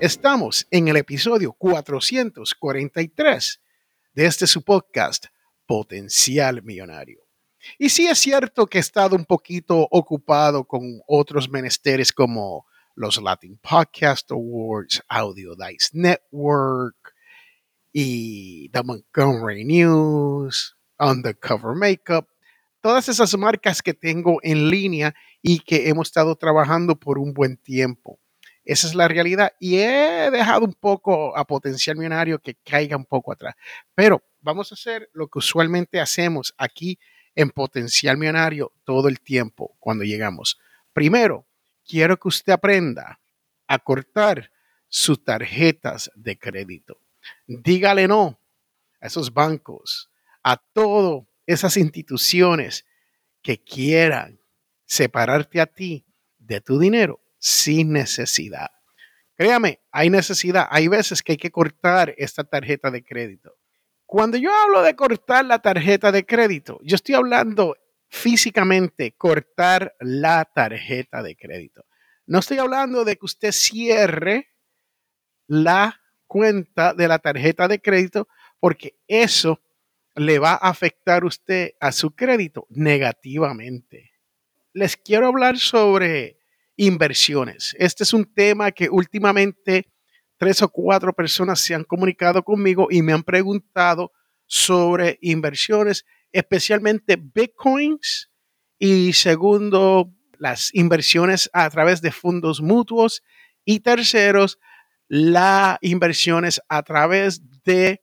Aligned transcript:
estamos 0.00 0.66
en 0.70 0.86
el 0.86 0.96
episodio 0.96 1.52
443 1.52 3.60
de 4.14 4.26
este 4.26 4.46
su 4.46 4.62
podcast 4.62 5.26
Potencial 5.66 6.62
Millonario. 6.62 7.18
Y 7.78 7.88
sí 7.88 8.06
es 8.06 8.20
cierto 8.20 8.66
que 8.66 8.78
he 8.78 8.80
estado 8.80 9.16
un 9.16 9.24
poquito 9.24 9.88
ocupado 9.90 10.62
con 10.64 11.00
otros 11.08 11.50
menesteres 11.50 12.12
como 12.12 12.64
los 12.94 13.20
Latin 13.20 13.58
Podcast 13.58 14.30
Awards, 14.30 15.02
Audio 15.08 15.56
Dice 15.56 15.88
Network 15.92 17.14
y 17.92 18.68
The 18.68 18.84
Montgomery 18.84 19.64
News, 19.64 20.76
Undercover 21.00 21.74
Makeup, 21.74 22.28
todas 22.80 23.08
esas 23.08 23.36
marcas 23.36 23.82
que 23.82 23.94
tengo 23.94 24.38
en 24.42 24.70
línea 24.70 25.12
y 25.42 25.58
que 25.58 25.88
hemos 25.88 26.06
estado 26.08 26.36
trabajando 26.36 26.94
por 26.94 27.18
un 27.18 27.34
buen 27.34 27.56
tiempo. 27.56 28.20
Esa 28.68 28.86
es 28.86 28.94
la 28.94 29.08
realidad 29.08 29.54
y 29.58 29.78
he 29.78 30.30
dejado 30.30 30.66
un 30.66 30.74
poco 30.74 31.34
a 31.34 31.46
potencial 31.46 31.96
millonario 31.96 32.38
que 32.38 32.54
caiga 32.54 32.98
un 32.98 33.06
poco 33.06 33.32
atrás. 33.32 33.54
Pero 33.94 34.22
vamos 34.40 34.70
a 34.70 34.74
hacer 34.74 35.08
lo 35.14 35.26
que 35.28 35.38
usualmente 35.38 35.98
hacemos 35.98 36.52
aquí 36.58 36.98
en 37.34 37.48
potencial 37.48 38.18
millonario 38.18 38.70
todo 38.84 39.08
el 39.08 39.20
tiempo 39.20 39.74
cuando 39.78 40.04
llegamos. 40.04 40.60
Primero, 40.92 41.46
quiero 41.82 42.18
que 42.18 42.28
usted 42.28 42.52
aprenda 42.52 43.18
a 43.66 43.78
cortar 43.78 44.52
sus 44.86 45.24
tarjetas 45.24 46.10
de 46.14 46.38
crédito. 46.38 47.00
Dígale 47.46 48.06
no 48.06 48.38
a 49.00 49.06
esos 49.06 49.32
bancos, 49.32 50.10
a 50.42 50.58
todas 50.58 51.26
esas 51.46 51.78
instituciones 51.78 52.84
que 53.40 53.64
quieran 53.64 54.42
separarte 54.84 55.58
a 55.58 55.66
ti 55.66 56.04
de 56.36 56.60
tu 56.60 56.78
dinero 56.78 57.22
sin 57.38 57.92
necesidad. 57.92 58.70
Créame, 59.36 59.80
hay 59.92 60.10
necesidad. 60.10 60.66
Hay 60.70 60.88
veces 60.88 61.22
que 61.22 61.32
hay 61.32 61.38
que 61.38 61.50
cortar 61.50 62.14
esta 62.18 62.44
tarjeta 62.44 62.90
de 62.90 63.04
crédito. 63.04 63.54
Cuando 64.04 64.36
yo 64.36 64.50
hablo 64.54 64.82
de 64.82 64.96
cortar 64.96 65.44
la 65.44 65.60
tarjeta 65.60 66.10
de 66.10 66.24
crédito, 66.24 66.80
yo 66.82 66.96
estoy 66.96 67.14
hablando 67.14 67.76
físicamente 68.08 69.14
cortar 69.16 69.94
la 70.00 70.44
tarjeta 70.44 71.22
de 71.22 71.36
crédito. 71.36 71.84
No 72.26 72.38
estoy 72.38 72.58
hablando 72.58 73.04
de 73.04 73.16
que 73.16 73.26
usted 73.26 73.52
cierre 73.52 74.48
la 75.46 76.00
cuenta 76.26 76.94
de 76.94 77.08
la 77.08 77.18
tarjeta 77.18 77.68
de 77.68 77.80
crédito 77.80 78.28
porque 78.60 78.98
eso 79.06 79.62
le 80.14 80.38
va 80.38 80.52
a 80.52 80.68
afectar 80.68 81.24
usted 81.24 81.72
a 81.80 81.92
su 81.92 82.14
crédito 82.14 82.66
negativamente 82.70 84.18
les 84.78 84.96
quiero 84.96 85.26
hablar 85.26 85.58
sobre 85.58 86.37
inversiones. 86.78 87.76
Este 87.78 88.04
es 88.04 88.14
un 88.14 88.24
tema 88.24 88.70
que 88.70 88.88
últimamente 88.88 89.92
tres 90.38 90.62
o 90.62 90.68
cuatro 90.70 91.12
personas 91.12 91.60
se 91.60 91.74
han 91.74 91.84
comunicado 91.84 92.42
conmigo 92.42 92.86
y 92.90 93.02
me 93.02 93.12
han 93.12 93.24
preguntado 93.24 94.12
sobre 94.46 95.18
inversiones, 95.20 96.06
especialmente 96.32 97.16
bitcoins 97.16 98.30
y 98.78 99.12
segundo, 99.12 100.14
las 100.38 100.72
inversiones 100.72 101.50
a 101.52 101.68
través 101.68 102.00
de 102.00 102.12
fondos 102.12 102.62
mutuos 102.62 103.24
y 103.64 103.80
terceros, 103.80 104.58
las 105.08 105.78
inversiones 105.80 106.60
a 106.68 106.82
través 106.84 107.42
de 107.64 108.02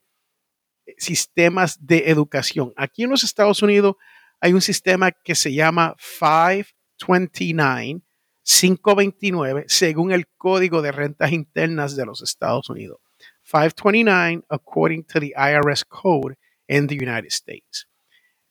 sistemas 0.98 1.78
de 1.80 2.10
educación. 2.10 2.74
Aquí 2.76 3.04
en 3.04 3.12
los 3.12 3.24
Estados 3.24 3.64
Unidos 3.64 3.96
hay 4.42 4.52
un 4.54 4.62
sistema 4.62 5.12
que 5.12 5.34
se 5.34 5.54
llama 5.54 5.96
529, 6.20 8.02
529, 8.46 9.66
según 9.68 10.12
el 10.12 10.28
Código 10.38 10.84
de 10.84 10.92
Rentas 10.92 11.32
Internas 11.32 11.96
de 11.96 12.06
los 12.06 12.22
Estados 12.22 12.70
Unidos. 12.70 13.00
529, 13.44 14.44
according 14.50 15.04
to 15.04 15.20
the 15.20 15.34
IRS 15.36 15.84
code 15.88 16.36
in 16.68 16.88
the 16.88 16.96
United 16.96 17.30
States. 17.30 17.88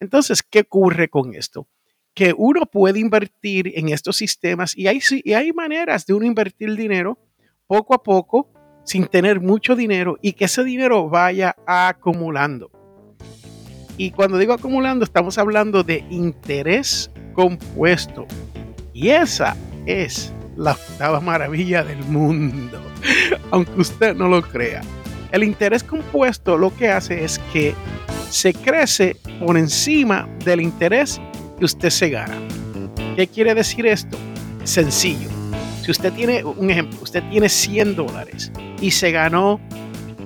Entonces, 0.01 0.43
¿qué 0.43 0.61
ocurre 0.61 1.09
con 1.09 1.35
esto? 1.35 1.69
Que 2.13 2.35
uno 2.37 2.67
puede 2.67 2.99
invertir 2.99 3.73
en 3.77 3.89
estos 3.89 4.17
sistemas 4.17 4.77
y 4.77 4.89
hay, 4.89 5.01
y 5.23 5.33
hay 5.33 5.53
maneras 5.53 6.07
de 6.07 6.15
uno 6.15 6.27
invertir 6.27 6.75
dinero 6.75 7.19
poco 7.67 7.95
a 7.95 8.03
poco 8.03 8.53
sin 8.85 9.07
tener 9.07 9.41
mucho 9.41 9.77
dinero 9.77 10.19
y 10.21 10.33
que 10.33 10.47
ese 10.47 10.65
dinero 10.65 11.09
vaya 11.09 11.57
acumulando. 11.67 12.71
Y 13.97 14.11
cuando 14.11 14.39
digo 14.39 14.53
acumulando, 14.53 15.05
estamos 15.05 15.39
hablando 15.39 15.85
de 15.85 16.05
interés 16.11 17.11
compuesto. 17.33 18.27
Y 18.93 19.09
esa 19.11 19.57
es 19.87 20.33
la 20.57 20.73
octava 20.73 21.21
maravilla 21.21 21.83
del 21.83 22.03
mundo, 22.05 22.81
aunque 23.51 23.81
usted 23.81 24.15
no 24.15 24.29
lo 24.29 24.43
crea. 24.43 24.83
El 25.33 25.43
interés 25.43 25.83
compuesto 25.83 26.57
lo 26.57 26.75
que 26.77 26.89
hace 26.89 27.25
es 27.25 27.41
que 27.53 27.75
se 28.31 28.55
crece 28.55 29.17
por 29.41 29.57
encima 29.57 30.29
del 30.45 30.61
interés 30.61 31.21
que 31.59 31.65
usted 31.65 31.91
se 31.91 32.11
gana. 32.11 32.37
¿Qué 33.17 33.27
quiere 33.27 33.55
decir 33.55 33.87
esto? 33.87 34.17
Sencillo. 34.65 35.29
Si 35.83 35.91
usted 35.91 36.13
tiene, 36.13 36.43
un 36.43 36.71
ejemplo, 36.71 36.99
usted 37.03 37.23
tiene 37.31 37.49
100 37.49 37.97
dólares 37.97 38.51
y 38.81 38.91
se 38.91 39.11
ganó 39.11 39.61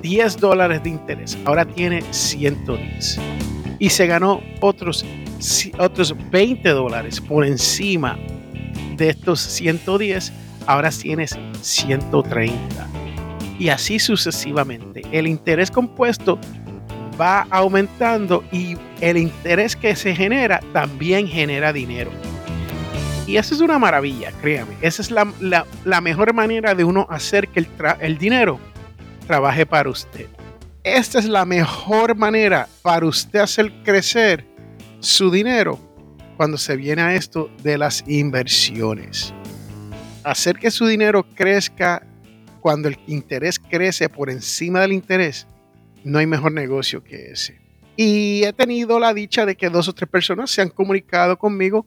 10 0.03 0.37
dólares 0.37 0.83
de 0.83 0.91
interés, 0.91 1.37
ahora 1.45 1.65
tiene 1.65 2.03
110 2.11 3.19
y 3.79 3.91
se 3.91 4.07
ganó 4.07 4.41
otros, 4.61 5.05
otros 5.79 6.15
20 6.31 6.69
dólares 6.69 7.21
por 7.21 7.45
encima 7.45 8.19
de 8.99 9.11
estos 9.11 9.41
110, 9.41 10.33
ahora 10.67 10.91
tienes 10.91 11.39
130. 11.63 12.55
Y 13.59 13.71
así 13.71 13.99
sucesivamente. 13.99 15.03
El 15.11 15.27
interés 15.27 15.71
compuesto 15.71 16.39
va 17.19 17.47
aumentando 17.51 18.45
y 18.53 18.77
el 19.01 19.17
interés 19.17 19.75
que 19.75 19.97
se 19.97 20.15
genera 20.15 20.61
también 20.73 21.27
genera 21.27 21.73
dinero. 21.73 22.11
Y 23.27 23.37
eso 23.37 23.55
es 23.55 23.61
una 23.61 23.79
maravilla, 23.79 24.33
créame. 24.41 24.75
Esa 24.83 25.03
es 25.03 25.11
la, 25.11 26.01
mejor 26.01 26.35
manera 26.35 26.75
de 26.75 26.85
uno 26.85 27.07
hacer 27.11 27.49
que 27.49 27.61
el, 27.61 27.69
el 28.01 28.19
dinero 28.19 28.61
trabaje 29.27 29.65
para 29.65 29.91
usted 29.91 30.27
esta 30.97 31.19
es 31.19 31.27
la 31.27 31.45
mejor 31.45 32.17
manera 32.17 32.69
para 32.83 33.07
usted 33.07 33.41
hacer 33.41 33.73
crecer 33.83 34.47
su 35.01 35.31
dinero 35.31 35.79
cuando 36.39 36.57
se 36.57 36.77
viene 36.77 37.03
a 37.03 37.17
esto 37.17 37.51
de 37.65 37.77
las 37.77 38.05
inversiones. 38.07 39.35
Hacer 40.23 40.57
que 40.57 40.71
su 40.71 40.87
dinero 40.87 41.27
crezca 41.35 42.07
cuando 42.61 42.87
el 42.87 42.97
interés 43.09 43.59
crece 43.59 44.09
por 44.09 44.31
encima 44.31 44.81
del 44.81 44.93
interés, 44.93 45.49
no 46.05 46.21
hay 46.21 46.27
mejor 46.27 46.53
negocio 46.53 47.03
que 47.03 47.33
ese. 47.33 47.61
Y 47.97 48.45
he 48.45 48.53
tenido 48.53 49.01
la 49.01 49.13
dicha 49.13 49.45
de 49.47 49.57
que 49.57 49.69
dos 49.69 49.89
o 49.89 49.93
tres 49.93 50.09
personas 50.09 50.53
se 50.53 50.63
han 50.63 50.69
comunicado 50.69 51.37
conmigo 51.37 51.85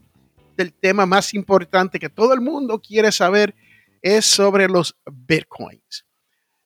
del 0.58 0.74
tema 0.74 1.06
más 1.06 1.34
importante 1.34 1.98
que 1.98 2.10
todo 2.10 2.34
el 2.34 2.42
mundo 2.42 2.82
quiere 2.82 3.14
saber 3.14 3.56
es 4.02 4.26
sobre 4.26 4.68
los 4.68 4.98
bitcoins. 5.10 6.06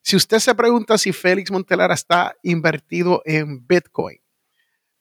Si 0.02 0.16
usted 0.16 0.40
se 0.40 0.56
pregunta 0.56 0.98
si 0.98 1.14
Félix 1.14 1.52
Montelara 1.52 1.94
está 1.94 2.36
invertido 2.42 3.22
en 3.26 3.66
Bitcoin, 3.68 4.18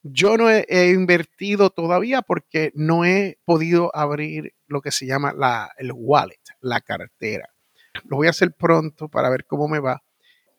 yo 0.05 0.37
no 0.37 0.51
he, 0.51 0.91
invertido 0.91 1.71
todavía 1.71 2.21
porque 2.21 2.73
no 2.75 3.07
he 3.07 3.39
podido 3.47 3.91
abrir 3.97 4.55
lo 4.67 4.83
que 4.83 4.91
se 4.91 5.07
llama 5.07 5.33
la, 5.33 5.73
el 5.79 5.93
wallet, 5.95 6.41
la 6.61 6.83
cartera. 6.83 7.49
Lo 8.05 8.19
voy 8.19 8.27
a 8.27 8.31
hacer 8.31 8.53
pronto 8.53 9.09
para 9.09 9.31
ver 9.31 9.47
cómo 9.47 9.67
me 9.67 9.81
va. 9.81 10.03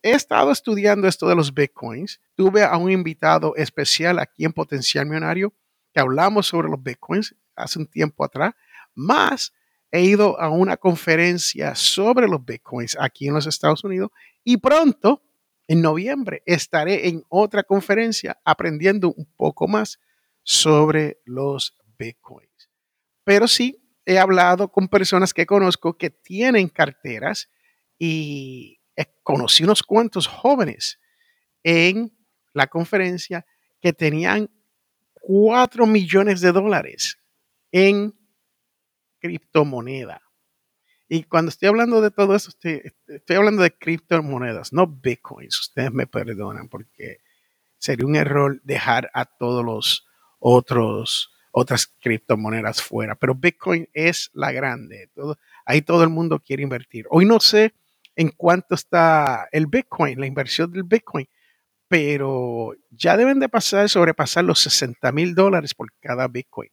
He 0.02 0.12
estado 0.12 0.52
estudiando 0.52 1.08
esto 1.08 1.30
de 1.30 1.36
los 1.36 1.54
bitcoins. 1.54 2.20
Tuve 2.36 2.64
a 2.64 2.76
un 2.78 2.92
invitado 2.92 3.56
especial 3.56 4.18
aquí 4.18 4.46
en 4.46 4.54
Potencial 4.54 5.06
Millonario 5.06 5.54
que 5.94 6.00
hablamos 6.00 6.48
sobre 6.48 6.68
los 6.68 6.82
bitcoins 6.82 7.36
hace 7.56 7.80
un 7.80 7.88
tiempo 7.88 8.26
atrás. 8.26 8.54
Más 8.96 9.54
he 9.92 10.02
ido 10.02 10.40
a 10.40 10.50
una 10.50 10.76
conferencia 10.76 11.76
sobre 11.76 12.28
los 12.28 12.44
bitcoins 12.44 12.98
aquí 13.00 13.28
en 13.28 13.36
los 13.36 13.46
Estados 13.46 13.84
Unidos 13.84 14.10
y 14.44 14.58
pronto, 14.58 15.22
en 15.68 15.82
noviembre, 15.82 16.44
estaré 16.46 17.08
en 17.08 17.24
otra 17.30 17.64
conferencia 17.64 18.40
aprendiendo 18.46 19.14
un 19.14 19.26
poco 19.36 19.68
más 19.68 20.00
sobre 20.44 21.20
los 21.26 21.76
bitcoins. 21.98 22.70
Pero 23.24 23.48
sí, 23.48 23.82
he 24.06 24.20
hablado 24.20 24.72
con 24.72 24.88
personas 24.88 25.34
que 25.34 25.46
conozco 25.46 25.98
que 25.98 26.12
tienen 26.12 26.70
carteras 26.70 27.50
y 27.98 28.80
conocí 29.24 29.64
unos 29.64 29.82
cuantos 29.82 30.28
jóvenes 30.28 31.00
en 31.64 32.16
la 32.54 32.68
conferencia 32.68 33.46
que 33.82 33.92
tenían 33.92 34.50
4 35.14 35.86
millones 35.88 36.42
de 36.42 36.52
dólares 36.52 37.18
en 37.72 38.14
criptomoneda. 39.20 40.22
Y 41.16 41.24
cuando 41.24 41.48
estoy 41.48 41.70
hablando 41.70 42.02
de 42.02 42.12
todo 42.12 42.36
eso, 42.36 42.50
estoy, 42.50 42.82
estoy, 43.08 43.38
hablando 43.38 43.64
de 43.64 43.72
criptomonedas, 43.72 44.74
no 44.74 44.86
bitcoins. 44.86 45.58
Ustedes 45.62 45.94
me 45.94 46.08
perdonan 46.08 46.68
porque 46.68 47.22
sería 47.78 48.06
un 48.06 48.18
error 48.18 48.60
dejar 48.64 49.10
a 49.14 49.24
todos 49.24 49.64
los 49.64 50.06
otros 50.40 51.32
otras 51.52 51.88
criptomonedas 51.88 52.82
fuera. 52.82 53.16
Pero 53.16 53.34
Bitcoin 53.34 53.88
es 53.94 54.30
la 54.34 54.52
grande. 54.52 55.10
Ahí 55.66 55.82
todo 55.82 56.04
el 56.04 56.10
mundo 56.10 56.42
quiere 56.46 56.64
invertir. 56.64 57.06
Hoy 57.10 57.24
no 57.26 57.40
sé 57.40 57.74
en 58.18 58.28
cuánto 58.32 58.76
está 58.76 59.48
el 59.54 59.68
Bitcoin, 59.68 60.20
la 60.20 60.26
inversión 60.26 60.70
del 60.70 60.84
Bitcoin, 60.84 61.30
pero 61.88 62.74
ya 62.90 63.16
deben 63.16 63.40
de 63.40 63.48
pasar, 63.48 63.88
sobrepasar 63.88 64.44
los 64.44 64.60
60 64.60 65.10
mil 65.14 65.34
dólares 65.34 65.74
por 65.74 65.94
cada 66.02 66.28
Bitcoin. 66.28 66.70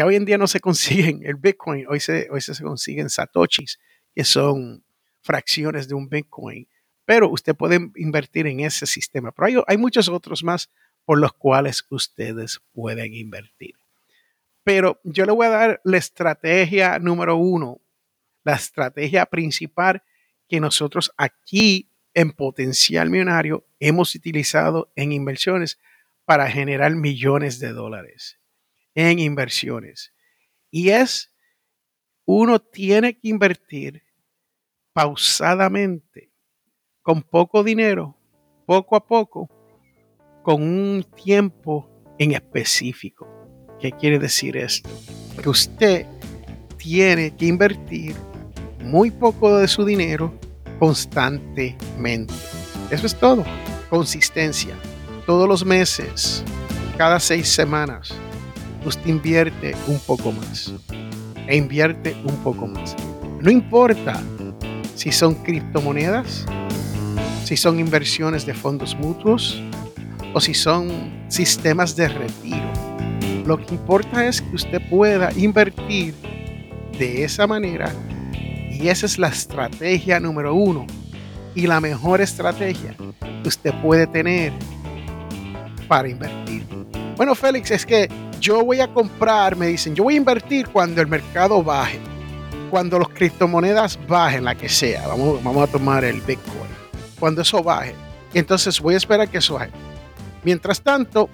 Ya 0.00 0.06
hoy 0.06 0.16
en 0.16 0.24
día 0.24 0.38
no 0.38 0.46
se 0.46 0.60
consiguen 0.68 1.20
el 1.26 1.34
Bitcoin, 1.34 1.84
hoy 1.86 2.00
se, 2.00 2.26
hoy 2.30 2.40
se 2.40 2.62
consiguen 2.62 3.10
satoshis, 3.10 3.78
que 4.14 4.24
son 4.24 4.82
fracciones 5.20 5.88
de 5.88 5.94
un 5.94 6.08
Bitcoin, 6.08 6.66
pero 7.04 7.28
usted 7.28 7.54
puede 7.54 7.90
invertir 7.96 8.46
en 8.46 8.60
ese 8.60 8.86
sistema. 8.86 9.30
Pero 9.30 9.46
hay, 9.46 9.56
hay 9.66 9.76
muchos 9.76 10.08
otros 10.08 10.42
más 10.42 10.70
por 11.04 11.18
los 11.18 11.34
cuales 11.34 11.84
ustedes 11.90 12.62
pueden 12.72 13.12
invertir. 13.12 13.74
Pero 14.64 14.98
yo 15.04 15.26
le 15.26 15.32
voy 15.32 15.48
a 15.48 15.50
dar 15.50 15.80
la 15.84 15.98
estrategia 15.98 16.98
número 16.98 17.36
uno, 17.36 17.78
la 18.42 18.54
estrategia 18.54 19.26
principal 19.26 20.02
que 20.48 20.60
nosotros 20.60 21.12
aquí 21.18 21.90
en 22.14 22.32
Potencial 22.32 23.10
Millonario 23.10 23.66
hemos 23.78 24.14
utilizado 24.14 24.90
en 24.96 25.12
inversiones 25.12 25.78
para 26.24 26.50
generar 26.50 26.94
millones 26.94 27.58
de 27.58 27.74
dólares 27.74 28.39
en 28.94 29.18
inversiones. 29.18 30.12
Y 30.70 30.90
es, 30.90 31.32
uno 32.24 32.60
tiene 32.60 33.18
que 33.18 33.28
invertir 33.28 34.02
pausadamente, 34.92 36.32
con 37.02 37.22
poco 37.22 37.64
dinero, 37.64 38.16
poco 38.66 38.96
a 38.96 39.06
poco, 39.06 39.48
con 40.42 40.62
un 40.62 41.04
tiempo 41.16 41.88
en 42.18 42.32
específico. 42.32 43.28
¿Qué 43.80 43.92
quiere 43.92 44.18
decir 44.18 44.56
esto? 44.56 44.90
Que 45.42 45.48
usted 45.48 46.06
tiene 46.76 47.34
que 47.36 47.46
invertir 47.46 48.14
muy 48.80 49.10
poco 49.10 49.58
de 49.58 49.68
su 49.68 49.84
dinero 49.84 50.38
constantemente. 50.78 52.34
Eso 52.90 53.06
es 53.06 53.18
todo. 53.18 53.44
Consistencia. 53.88 54.74
Todos 55.26 55.48
los 55.48 55.64
meses, 55.64 56.44
cada 56.96 57.20
seis 57.20 57.48
semanas, 57.48 58.12
usted 58.88 59.06
invierte 59.06 59.74
un 59.86 59.98
poco 60.00 60.32
más. 60.32 60.72
E 61.46 61.56
invierte 61.56 62.16
un 62.24 62.36
poco 62.42 62.66
más. 62.66 62.96
No 63.40 63.50
importa 63.50 64.20
si 64.94 65.12
son 65.12 65.34
criptomonedas, 65.34 66.46
si 67.44 67.56
son 67.56 67.80
inversiones 67.80 68.46
de 68.46 68.54
fondos 68.54 68.94
mutuos 68.96 69.60
o 70.34 70.40
si 70.40 70.54
son 70.54 70.90
sistemas 71.28 71.96
de 71.96 72.08
retiro 72.08 72.90
lo 73.50 73.58
que 73.58 73.74
importa 73.74 74.26
es 74.26 74.42
que 74.42 74.54
usted 74.54 74.80
pueda 74.88 75.32
invertir 75.32 76.14
de 76.96 77.24
esa 77.24 77.48
manera 77.48 77.92
y 78.70 78.86
esa 78.86 79.06
es 79.06 79.18
la 79.18 79.26
estrategia 79.26 80.20
número 80.20 80.54
uno 80.54 80.86
y 81.56 81.66
la 81.66 81.80
mejor 81.80 82.20
estrategia 82.20 82.94
que 83.42 83.48
usted 83.48 83.74
puede 83.82 84.06
tener 84.06 84.52
para 85.88 86.08
invertir. 86.08 86.64
Bueno, 87.16 87.34
Félix, 87.34 87.72
es 87.72 87.84
que 87.84 88.08
yo 88.40 88.64
voy 88.64 88.80
a 88.80 88.88
comprar, 88.92 89.56
me 89.56 89.66
dicen, 89.66 89.94
yo 89.94 90.04
voy 90.04 90.14
a 90.14 90.16
invertir 90.16 90.68
cuando 90.68 91.00
el 91.00 91.06
mercado 91.06 91.62
baje, 91.62 91.98
cuando 92.70 92.98
las 92.98 93.08
criptomonedas 93.08 93.98
bajen, 94.08 94.44
la 94.44 94.54
que 94.54 94.68
sea. 94.68 95.06
Vamos, 95.06 95.42
vamos 95.44 95.68
a 95.68 95.72
tomar 95.72 96.04
el 96.04 96.20
Bitcoin. 96.20 96.70
Cuando 97.18 97.42
eso 97.42 97.62
baje. 97.62 97.94
Entonces 98.32 98.80
voy 98.80 98.94
a 98.94 98.96
esperar 98.96 99.28
que 99.28 99.38
eso 99.38 99.54
baje. 99.54 99.70
Mientras 100.42 100.80
tanto, 100.80 101.28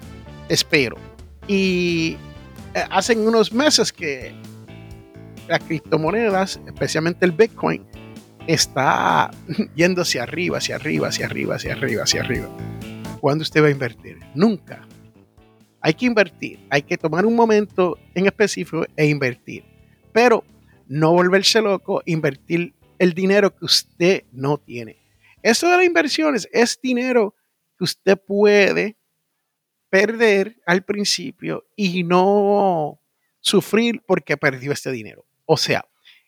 espero 0.49 0.97
y 1.47 2.17
eh, 2.73 2.83
hacen 2.91 3.25
unos 3.25 3.53
meses 3.53 3.91
que 3.93 4.33
las 5.47 5.63
criptomonedas, 5.63 6.59
especialmente 6.67 7.25
el 7.25 7.31
Bitcoin, 7.31 7.85
está 8.47 9.31
yendo 9.75 10.01
hacia 10.01 10.23
arriba, 10.23 10.57
hacia 10.57 10.75
arriba, 10.75 11.07
hacia 11.07 11.25
arriba, 11.25 11.55
hacia 11.55 11.73
arriba, 11.73 12.03
hacia 12.03 12.21
arriba. 12.21 12.49
¿Cuándo 13.21 13.41
usted 13.41 13.63
va 13.63 13.67
a 13.67 13.71
invertir? 13.71 14.19
Nunca. 14.35 14.85
Hay 15.81 15.93
que 15.93 16.05
invertir, 16.05 16.59
hay 16.69 16.81
que 16.81 16.97
tomar 16.97 17.25
un 17.25 17.35
momento 17.35 17.97
en 18.15 18.25
específico 18.25 18.85
e 18.95 19.05
invertir. 19.07 19.63
Pero 20.11 20.43
no 20.87 21.11
volverse 21.11 21.61
loco, 21.61 22.01
invertir 22.05 22.73
el 22.99 23.13
dinero 23.13 23.55
que 23.55 23.65
usted 23.65 24.23
no 24.31 24.57
tiene. 24.57 24.97
Eso 25.43 25.69
de 25.69 25.77
las 25.77 25.85
inversiones 25.85 26.49
es 26.51 26.79
dinero 26.81 27.35
que 27.77 27.83
usted 27.83 28.17
puede 28.17 28.97
perder 29.89 30.59
al 30.65 30.83
principio 30.83 31.65
y 31.75 32.03
no 32.03 32.99
sufrir 33.39 34.01
porque 34.05 34.35
perdió 34.35 34.71
este 34.71 34.91
dinero. 34.91 35.25
O 35.45 35.57
sea, 35.57 35.85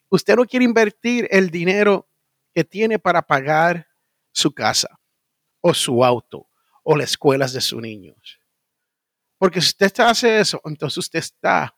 usted 0.10 0.36
no 0.36 0.46
quiere 0.46 0.66
invertir 0.66 1.28
el 1.32 1.50
dinero 1.50 2.08
que 2.54 2.64
tiene 2.64 3.00
para 3.00 3.22
pagar 3.22 3.88
su 4.32 4.54
casa 4.54 5.00
o 5.62 5.74
su 5.74 6.06
auto 6.06 6.48
o 6.84 6.96
las 6.96 7.12
escuelas 7.12 7.54
de 7.54 7.62
sus 7.62 7.82
niños. 7.82 8.39
Porque 9.40 9.62
si 9.62 9.70
usted 9.70 9.92
hace 10.02 10.40
eso, 10.40 10.62
entonces 10.66 10.98
usted 10.98 11.20
está 11.20 11.74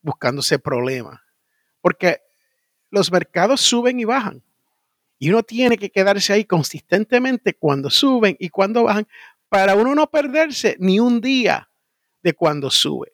buscándose 0.00 0.58
problemas. 0.58 1.20
Porque 1.80 2.22
los 2.90 3.12
mercados 3.12 3.60
suben 3.60 4.00
y 4.00 4.04
bajan. 4.04 4.42
Y 5.18 5.28
uno 5.28 5.42
tiene 5.42 5.78
que 5.78 5.90
quedarse 5.90 6.32
ahí 6.32 6.44
consistentemente 6.44 7.54
cuando 7.54 7.90
suben 7.90 8.36
y 8.40 8.48
cuando 8.48 8.84
bajan 8.84 9.06
para 9.48 9.74
uno 9.76 9.94
no 9.94 10.10
perderse 10.10 10.76
ni 10.80 10.98
un 10.98 11.20
día 11.20 11.70
de 12.22 12.34
cuando 12.34 12.70
sube. 12.70 13.12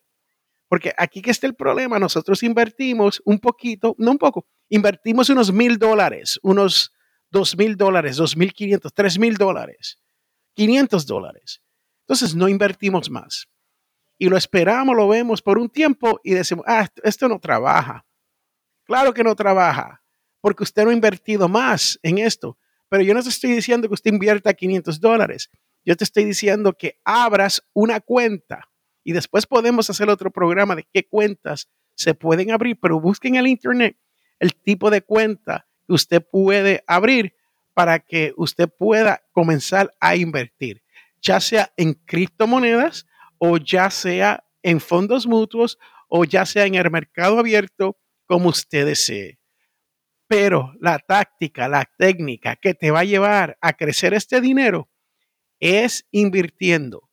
Porque 0.68 0.94
aquí 0.96 1.20
que 1.20 1.32
está 1.32 1.46
el 1.46 1.54
problema, 1.54 1.98
nosotros 1.98 2.42
invertimos 2.42 3.20
un 3.24 3.38
poquito, 3.40 3.94
no 3.98 4.12
un 4.12 4.18
poco, 4.18 4.46
invertimos 4.68 5.28
unos 5.28 5.52
mil 5.52 5.76
dólares, 5.76 6.40
unos 6.42 6.92
dos 7.30 7.56
mil 7.56 7.76
dólares, 7.76 8.16
dos 8.16 8.36
mil 8.36 8.52
quinientos, 8.52 8.94
tres 8.94 9.18
mil 9.18 9.36
dólares, 9.36 9.98
quinientos 10.54 11.04
dólares. 11.04 11.60
Entonces 12.04 12.34
no 12.34 12.48
invertimos 12.48 13.10
más. 13.10 13.48
Y 14.22 14.28
lo 14.28 14.36
esperamos, 14.36 14.94
lo 14.94 15.08
vemos 15.08 15.42
por 15.42 15.58
un 15.58 15.68
tiempo 15.68 16.20
y 16.22 16.34
decimos, 16.34 16.64
ah, 16.68 16.86
esto 17.02 17.28
no 17.28 17.40
trabaja. 17.40 18.06
Claro 18.84 19.12
que 19.12 19.24
no 19.24 19.34
trabaja, 19.34 20.00
porque 20.40 20.62
usted 20.62 20.84
no 20.84 20.90
ha 20.90 20.92
invertido 20.92 21.48
más 21.48 21.98
en 22.04 22.18
esto. 22.18 22.56
Pero 22.88 23.02
yo 23.02 23.14
no 23.14 23.22
te 23.24 23.30
estoy 23.30 23.50
diciendo 23.50 23.88
que 23.88 23.94
usted 23.94 24.12
invierta 24.12 24.54
500 24.54 25.00
dólares. 25.00 25.50
Yo 25.84 25.96
te 25.96 26.04
estoy 26.04 26.22
diciendo 26.22 26.72
que 26.72 27.00
abras 27.04 27.68
una 27.72 27.98
cuenta 27.98 28.68
y 29.02 29.10
después 29.10 29.44
podemos 29.44 29.90
hacer 29.90 30.08
otro 30.08 30.30
programa 30.30 30.76
de 30.76 30.86
qué 30.92 31.04
cuentas 31.04 31.68
se 31.96 32.14
pueden 32.14 32.52
abrir, 32.52 32.78
pero 32.80 33.00
busquen 33.00 33.34
en 33.34 33.40
el 33.40 33.48
internet 33.48 33.98
el 34.38 34.54
tipo 34.54 34.90
de 34.90 35.02
cuenta 35.02 35.66
que 35.84 35.94
usted 35.94 36.24
puede 36.24 36.84
abrir 36.86 37.34
para 37.74 37.98
que 37.98 38.34
usted 38.36 38.68
pueda 38.68 39.24
comenzar 39.32 39.92
a 39.98 40.14
invertir, 40.14 40.84
ya 41.20 41.40
sea 41.40 41.72
en 41.76 41.94
criptomonedas 41.94 43.04
o 43.44 43.56
ya 43.56 43.90
sea 43.90 44.44
en 44.62 44.78
fondos 44.78 45.26
mutuos 45.26 45.76
o 46.08 46.24
ya 46.24 46.46
sea 46.46 46.64
en 46.64 46.76
el 46.76 46.88
mercado 46.92 47.40
abierto, 47.40 47.98
como 48.24 48.50
usted 48.50 48.86
desee. 48.86 49.40
Pero 50.28 50.72
la 50.80 51.00
táctica, 51.00 51.68
la 51.68 51.84
técnica 51.98 52.54
que 52.54 52.72
te 52.72 52.92
va 52.92 53.00
a 53.00 53.04
llevar 53.04 53.58
a 53.60 53.72
crecer 53.72 54.14
este 54.14 54.40
dinero 54.40 54.88
es 55.58 56.06
invirtiendo 56.12 57.10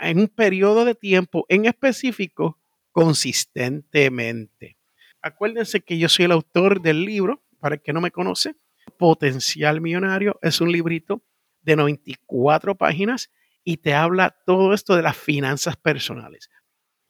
en 0.00 0.18
un 0.18 0.26
periodo 0.26 0.84
de 0.84 0.96
tiempo 0.96 1.46
en 1.48 1.66
específico 1.66 2.58
consistentemente. 2.90 4.76
Acuérdense 5.22 5.82
que 5.82 5.98
yo 5.98 6.08
soy 6.08 6.24
el 6.24 6.32
autor 6.32 6.82
del 6.82 7.04
libro, 7.04 7.44
para 7.60 7.76
el 7.76 7.80
que 7.80 7.92
no 7.92 8.00
me 8.00 8.10
conoce, 8.10 8.56
Potencial 8.98 9.80
Millonario. 9.80 10.36
Es 10.42 10.60
un 10.60 10.72
librito 10.72 11.22
de 11.62 11.76
94 11.76 12.74
páginas 12.74 13.30
y 13.66 13.78
te 13.78 13.92
habla 13.92 14.34
todo 14.46 14.72
esto 14.72 14.96
de 14.96 15.02
las 15.02 15.18
finanzas 15.18 15.76
personales. 15.76 16.48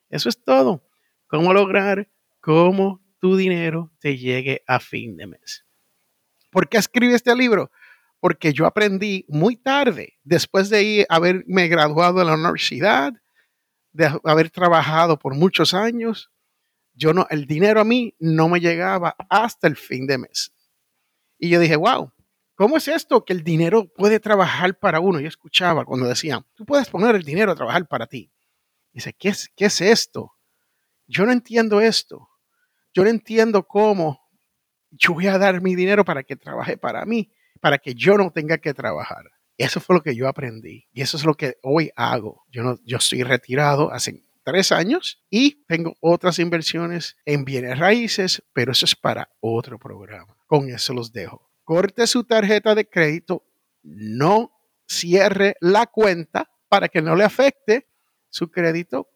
Eso 0.09 0.29
es 0.29 0.43
todo. 0.43 0.89
Cómo 1.29 1.53
lograr 1.53 2.11
cómo 2.41 3.05
tu 3.21 3.37
dinero 3.37 3.93
te 4.01 4.17
llegue 4.17 4.65
a 4.67 4.81
fin 4.81 5.17
de 5.17 5.29
mes. 5.29 5.65
¿Por 6.51 6.69
qué 6.69 6.79
escribí 6.79 7.15
este 7.15 7.37
libro? 7.37 7.71
porque 8.21 8.53
yo 8.53 8.67
aprendí 8.67 9.25
muy 9.29 9.57
tarde, 9.57 10.19
después 10.25 10.71
de 10.71 11.07
haberme 11.09 11.69
graduado 11.69 12.19
de 12.19 12.25
la 12.25 12.35
universidad, 12.35 13.13
de 13.93 14.19
haber 14.25 14.51
trabajado 14.51 15.19
por 15.19 15.35
muchos 15.35 15.75
años, 15.75 16.33
yo 16.93 17.13
no, 17.13 17.27
el 17.31 17.47
dinero 17.47 17.81
a 17.81 17.85
mí 17.85 18.15
no 18.19 18.49
me 18.49 18.61
llegaba 18.61 19.15
hasta 19.29 19.69
el 19.69 19.77
fin 19.77 20.07
de 20.07 20.19
mes. 20.19 20.53
Y 21.39 21.51
yo 21.51 21.61
dije, 21.61 21.77
wow, 21.77 22.11
¿Cómo 22.57 22.79
es 22.79 22.89
esto 22.89 23.23
que 23.23 23.35
el 23.35 23.45
dinero 23.45 23.87
puede 23.87 24.19
trabajar 24.19 24.79
para 24.79 24.99
uno? 24.99 25.21
Yo 25.21 25.29
escuchaba 25.29 25.85
cuando 25.85 26.07
decían, 26.07 26.45
tú 26.55 26.65
puedes 26.65 26.89
poner 26.89 27.15
el 27.15 27.23
dinero 27.23 27.53
a 27.53 27.55
trabajar 27.55 27.87
para 27.87 28.07
ti. 28.07 28.33
Dice, 28.93 29.13
¿qué 29.13 29.29
es, 29.29 29.51
qué 29.55 29.67
es 29.67 29.83
esto? 29.83 30.33
Yo 31.07 31.27
no 31.27 31.33
entiendo 31.33 31.83
esto. 31.83 32.31
Yo 32.95 33.05
no 33.05 33.11
entiendo 33.11 33.63
cómo 33.67 34.27
yo 34.91 35.13
voy 35.13 35.27
a 35.27 35.37
dar 35.37 35.61
mi 35.61 35.75
dinero 35.75 36.03
para 36.03 36.23
que 36.23 36.35
trabaje 36.35 36.79
para 36.79 37.05
mí, 37.05 37.31
para 37.61 37.77
que 37.77 37.95
yo 37.95 38.17
no 38.17 38.31
tenga 38.31 38.57
que 38.57 38.73
trabajar. 38.73 39.25
Eso 39.59 39.79
fue 39.79 39.97
lo 39.97 40.03
que 40.03 40.17
yo 40.17 40.27
aprendí 40.27 40.87
y 40.95 41.03
eso 41.03 41.19
es 41.19 41.27
lo 41.27 41.35
que 41.35 41.59
hoy 41.63 41.91
hago. 41.95 42.47
Yo, 42.51 42.63
no, 42.63 42.79
yo 42.85 42.97
estoy 42.97 43.23
retirado 43.23 43.93
hace 43.93 44.23
tres 44.45 44.73
años 44.73 45.23
y 45.29 45.63
tengo 45.67 45.95
otras 46.01 46.39
inversiones 46.39 47.19
en 47.27 47.45
bienes 47.45 47.79
raíces, 47.79 48.43
pero 48.55 48.73
eso 48.73 48.87
es 48.87 48.97
para 48.97 49.29
otro 49.41 49.79
programa. 49.79 50.39
Con 50.47 50.71
eso 50.71 50.95
los 50.95 51.13
dejo. 51.13 51.51
Corte 51.67 52.07
su 52.07 52.23
tarjeta 52.23 52.77
de 52.77 52.89
crédito, 52.89 53.45
no 53.83 54.53
cierre 54.87 55.57
la 55.61 55.87
cuenta 55.87 56.49
para 56.69 56.89
que 56.89 57.03
no 57.03 57.17
le 57.17 57.25
afecte 57.25 57.89
su 58.31 58.53
crédito 58.53 59.09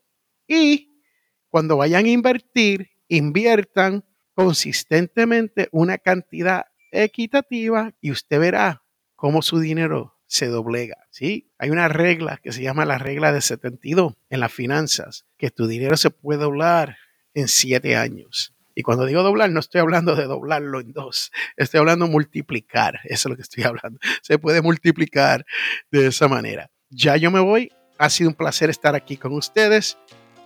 y 0.49 1.01
cuando 1.49 1.77
vayan 1.77 2.07
a 2.07 2.09
invertir, 2.09 2.91
inviertan 3.07 4.05
consistentemente 4.35 5.69
una 5.71 5.99
cantidad 5.99 6.65
equitativa 6.91 7.95
y 8.01 8.11
usted 8.11 8.41
verá 8.41 8.83
cómo 9.15 9.43
su 9.43 9.61
dinero 9.61 10.19
se 10.27 10.49
doblega, 10.49 11.07
¿sí? 11.11 11.53
Hay 11.57 11.71
una 11.71 11.87
regla 11.87 12.41
que 12.43 12.51
se 12.51 12.63
llama 12.63 12.85
la 12.85 12.99
regla 12.99 13.33
de 13.33 13.43
72 13.43 14.15
en 14.29 14.41
las 14.41 14.53
finanzas, 14.53 15.25
que 15.37 15.53
tu 15.53 15.69
dinero 15.69 15.97
se 15.97 16.11
puede 16.11 16.41
doblar 16.41 16.97
en 17.33 17.47
siete 17.47 17.95
años. 17.95 18.57
Y 18.81 18.83
cuando 18.83 19.05
digo 19.05 19.23
doblar, 19.23 19.51
no 19.51 19.61
estoy 19.61 19.83
hablando 19.83 20.17
de 20.17 20.25
doblarlo 20.25 20.81
en 20.81 20.95
dos, 20.95 21.33
estoy 21.59 21.81
hablando 21.81 22.07
multiplicar, 22.07 22.99
eso 23.05 23.29
es 23.29 23.31
lo 23.31 23.37
que 23.37 23.43
estoy 23.43 23.65
hablando. 23.65 24.01
Se 24.23 24.39
puede 24.39 24.63
multiplicar 24.63 25.45
de 25.91 26.07
esa 26.07 26.29
manera. 26.29 26.71
Ya 26.89 27.19
yo 27.19 27.31
me 27.31 27.41
voy, 27.41 27.71
ha 27.99 28.09
sido 28.09 28.31
un 28.31 28.35
placer 28.35 28.71
estar 28.71 28.95
aquí 28.95 29.19
con 29.19 29.35
ustedes 29.35 29.99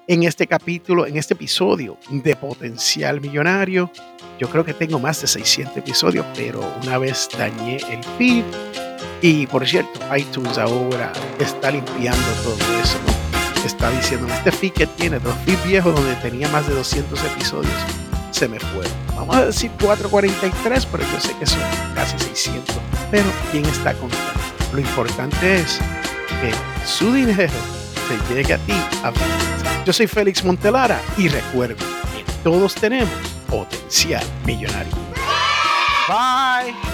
en 0.08 0.24
este 0.24 0.48
capítulo, 0.48 1.06
en 1.06 1.16
este 1.16 1.34
episodio 1.34 1.96
de 2.10 2.34
Potencial 2.34 3.20
Millonario. 3.20 3.92
Yo 4.40 4.50
creo 4.50 4.64
que 4.64 4.74
tengo 4.74 4.98
más 4.98 5.20
de 5.20 5.28
600 5.28 5.76
episodios, 5.76 6.26
pero 6.34 6.60
una 6.82 6.98
vez 6.98 7.28
dañé 7.38 7.76
el 7.88 8.02
feed. 8.18 8.44
Y 9.22 9.46
por 9.46 9.64
cierto, 9.64 10.00
iTunes 10.16 10.58
ahora 10.58 11.12
está 11.38 11.70
limpiando 11.70 12.32
todo 12.42 12.80
eso. 12.82 12.98
Está 13.64 13.90
diciendo, 13.92 14.26
este 14.26 14.50
feed 14.50 14.72
que 14.72 14.86
tiene, 14.88 15.20
dos 15.20 15.36
feeds 15.46 15.64
viejos 15.64 15.94
donde 15.94 16.16
tenía 16.16 16.48
más 16.48 16.66
de 16.66 16.74
200 16.74 17.24
episodios, 17.24 17.72
se 18.34 18.48
me 18.48 18.58
fue. 18.58 18.84
Vamos 19.14 19.36
a 19.36 19.46
decir 19.46 19.70
443, 19.80 20.86
pero 20.86 21.04
yo 21.04 21.20
sé 21.20 21.36
que 21.38 21.46
son 21.46 21.60
casi 21.94 22.18
600. 22.18 22.74
Pero 23.10 23.26
¿quién 23.52 23.64
está 23.66 23.94
contando? 23.94 24.40
Lo 24.72 24.80
importante 24.80 25.60
es 25.60 25.78
que 26.40 26.52
su 26.84 27.12
dinero 27.12 27.52
se 28.08 28.34
llegue 28.34 28.54
a 28.54 28.58
ti 28.58 28.72
a 29.04 29.12
yo 29.84 29.92
soy 29.92 30.06
Félix 30.06 30.42
Montelara 30.42 30.98
y 31.18 31.28
recuerden 31.28 31.76
que 31.76 32.24
todos 32.42 32.74
tenemos 32.74 33.12
potencial 33.48 34.24
millonario. 34.46 34.92
Bye. 36.08 36.93